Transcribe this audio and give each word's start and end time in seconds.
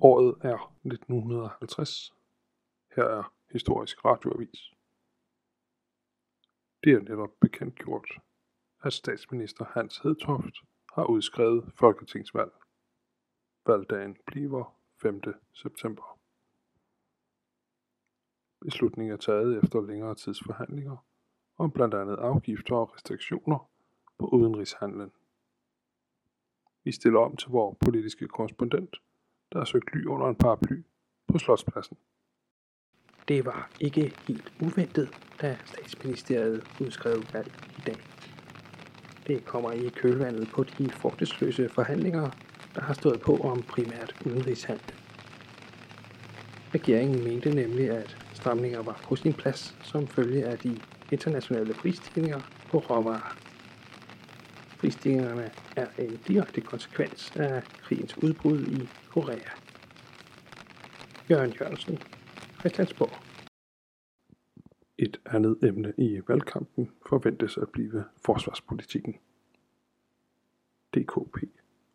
Året 0.00 0.34
er 0.42 0.74
1950. 0.84 2.12
Her 2.96 3.04
er 3.04 3.34
Historisk 3.52 4.04
Radioavis. 4.04 4.72
Det 6.84 6.92
er 6.92 7.00
netop 7.00 7.30
bekendtgjort, 7.40 8.10
at 8.82 8.92
statsminister 8.92 9.64
Hans 9.64 9.98
Hedtoft 9.98 10.54
har 10.94 11.04
udskrevet 11.04 11.72
folketingsvalg. 11.78 12.52
Valgdagen 13.66 14.16
bliver 14.26 14.78
5. 15.02 15.20
september. 15.52 16.18
Beslutningen 18.60 19.12
er 19.12 19.16
taget 19.16 19.64
efter 19.64 19.80
længere 19.80 20.14
tids 20.14 20.42
forhandlinger 20.44 20.96
om 21.58 21.70
blandt 21.70 21.94
andet 21.94 22.16
afgifter 22.16 22.76
og 22.76 22.94
restriktioner 22.94 23.70
på 24.18 24.26
udenrigshandlen. 24.26 25.12
Vi 26.84 26.92
stiller 26.92 27.20
om 27.20 27.36
til 27.36 27.50
vores 27.50 27.78
politiske 27.84 28.28
korrespondent, 28.28 28.96
der 29.52 29.58
har 29.58 29.64
søgt 29.64 29.94
ly 29.94 30.04
under 30.06 30.28
en 30.28 30.34
paraply 30.34 30.82
på 31.28 31.38
Slotspladsen. 31.38 31.96
Det 33.28 33.44
var 33.44 33.70
ikke 33.80 34.14
helt 34.28 34.52
uventet, 34.60 35.08
da 35.40 35.58
statsministeriet 35.64 36.64
udskrev 36.80 37.22
valg 37.32 37.52
i 37.78 37.80
dag. 37.86 37.96
Det 39.26 39.44
kommer 39.44 39.72
i 39.72 39.88
kølvandet 39.88 40.48
på 40.48 40.64
de 40.64 40.90
frugtesløse 40.90 41.68
forhandlinger, 41.68 42.30
der 42.74 42.80
har 42.80 42.94
stået 42.94 43.20
på 43.20 43.36
om 43.36 43.62
primært 43.62 44.14
udenrigshandel. 44.26 44.94
Regeringen 46.74 47.24
mente 47.24 47.54
nemlig, 47.54 47.90
at 47.90 48.18
stramninger 48.32 48.82
var 48.82 49.00
på 49.04 49.16
sin 49.16 49.34
plads 49.34 49.76
som 49.82 50.06
følge 50.06 50.44
af 50.44 50.58
de 50.58 50.80
internationale 51.12 51.74
prisstigninger 51.74 52.40
på 52.70 52.78
råvarer. 52.78 53.45
Prisstigningerne 54.86 55.50
er 55.76 55.86
en 55.98 56.16
direkte 56.28 56.60
konsekvens 56.60 57.36
af 57.36 57.62
krigens 57.62 58.22
udbrud 58.22 58.60
i 58.60 58.88
Korea. 59.08 59.50
Jørgen 61.30 61.52
Jørgensen, 61.60 61.98
Christiansborg. 62.58 63.10
Et 64.98 65.20
andet 65.26 65.58
emne 65.62 65.94
i 65.98 66.20
valgkampen 66.28 66.90
forventes 67.08 67.58
at 67.58 67.68
blive 67.68 68.04
forsvarspolitikken. 68.24 69.14
DKP 70.94 71.36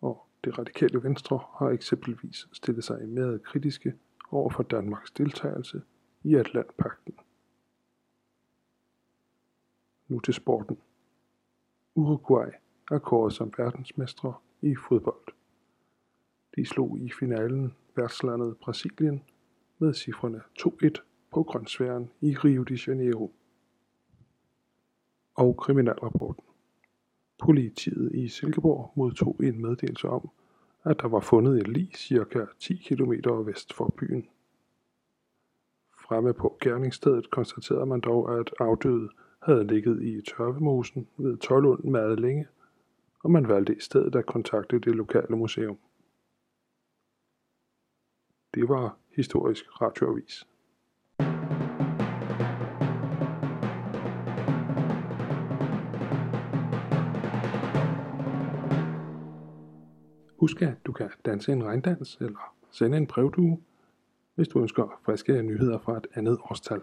og 0.00 0.26
det 0.44 0.58
radikale 0.58 1.02
venstre 1.02 1.40
har 1.58 1.68
eksempelvis 1.68 2.48
stillet 2.52 2.84
sig 2.84 3.08
mere 3.08 3.38
kritiske 3.38 3.94
over 4.30 4.50
for 4.50 4.62
Danmarks 4.62 5.10
deltagelse 5.10 5.82
i 6.22 6.34
Atlantpakten. 6.34 7.14
Nu 10.08 10.20
til 10.20 10.34
sporten. 10.34 10.78
Uruguay 11.94 12.50
er 12.90 12.98
kåret 12.98 13.32
som 13.32 13.52
verdensmestre 13.58 14.34
i 14.62 14.74
fodbold. 14.88 15.32
De 16.56 16.66
slog 16.66 16.98
i 16.98 17.10
finalen 17.18 17.74
værtslandet 17.96 18.56
Brasilien 18.56 19.22
med 19.78 19.94
cifrene 19.94 20.40
2-1 20.60 20.88
på 21.32 21.42
grønsværen 21.42 22.10
i 22.20 22.36
Rio 22.36 22.62
de 22.62 22.78
Janeiro. 22.86 23.32
Og 25.34 25.56
kriminalrapporten. 25.56 26.44
Politiet 27.38 28.14
i 28.14 28.28
Silkeborg 28.28 28.92
modtog 28.94 29.36
en 29.42 29.62
meddelelse 29.62 30.08
om, 30.08 30.30
at 30.84 31.00
der 31.00 31.08
var 31.08 31.20
fundet 31.20 31.60
et 31.60 31.68
lig 31.68 31.90
cirka 31.96 32.44
10 32.58 32.76
km 32.76 33.12
vest 33.46 33.74
for 33.74 33.94
byen. 33.98 34.28
Fremme 35.98 36.34
på 36.34 36.56
gerningsstedet 36.60 37.30
konstaterede 37.30 37.86
man 37.86 38.00
dog, 38.00 38.38
at 38.40 38.54
afdøde 38.60 39.08
havde 39.42 39.66
ligget 39.66 40.02
i 40.02 40.20
tørvemosen 40.20 41.08
ved 41.16 41.36
Tolund 41.36 41.84
meget 41.84 42.20
længe, 42.20 42.46
og 43.24 43.30
man 43.30 43.48
valgte 43.48 43.76
i 43.76 43.80
stedet 43.80 44.16
at 44.16 44.26
kontakte 44.26 44.78
det 44.78 44.94
lokale 44.94 45.36
museum. 45.36 45.78
Det 48.54 48.68
var 48.68 48.98
historisk 49.16 49.64
radioavis. 49.82 50.46
Husk 60.40 60.62
at 60.62 60.86
du 60.86 60.92
kan 60.92 61.10
danse 61.24 61.52
en 61.52 61.64
regndans 61.64 62.16
eller 62.16 62.54
sende 62.70 62.96
en 62.96 63.06
brevdue, 63.06 63.62
hvis 64.34 64.48
du 64.48 64.60
ønsker 64.60 65.00
friske 65.04 65.42
nyheder 65.42 65.78
fra 65.78 65.96
et 65.96 66.06
andet 66.14 66.38
årstal. 66.50 66.80